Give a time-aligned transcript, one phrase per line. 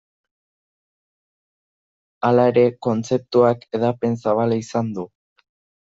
[2.31, 5.11] Halere, kontzeptuak hedapen zabala izan du.